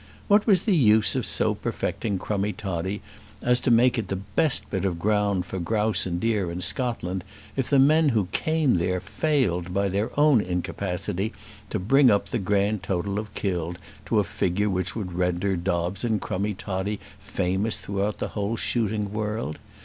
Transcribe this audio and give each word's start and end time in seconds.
What 0.27 0.47
was 0.47 0.63
the 0.63 0.75
use 0.75 1.15
of 1.15 1.27
so 1.27 1.53
perfecting 1.53 2.17
Crummie 2.17 2.53
Toddie 2.57 3.03
as 3.43 3.59
to 3.59 3.69
make 3.69 3.99
it 3.99 4.07
the 4.07 4.15
best 4.15 4.67
bit 4.71 4.83
of 4.83 4.97
ground 4.97 5.45
for 5.45 5.59
grouse 5.59 6.07
and 6.07 6.19
deer 6.19 6.49
in 6.49 6.59
Scotland, 6.61 7.23
if 7.55 7.69
the 7.69 7.77
men 7.77 8.09
who 8.09 8.27
came 8.31 8.77
there 8.77 8.99
failed 8.99 9.75
by 9.75 9.89
their 9.89 10.09
own 10.19 10.41
incapacity 10.41 11.33
to 11.69 11.77
bring 11.77 12.09
up 12.09 12.29
the 12.29 12.39
grand 12.39 12.81
total 12.81 13.19
of 13.19 13.31
killed 13.35 13.77
to 14.07 14.17
a 14.17 14.23
figure 14.23 14.71
which 14.71 14.95
would 14.95 15.13
render 15.13 15.55
Dobbes 15.55 16.03
and 16.03 16.19
Crummie 16.19 16.55
Toddie 16.57 16.99
famous 17.19 17.77
throughout 17.77 18.17
the 18.17 18.29
whole 18.29 18.55
shooting 18.57 19.13
world? 19.13 19.59